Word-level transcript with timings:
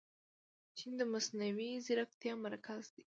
چین 0.77 0.91
د 0.99 1.01
مصنوعي 1.13 1.71
ځیرکتیا 1.85 2.33
مرکز 2.45 2.83
دی. 2.95 2.99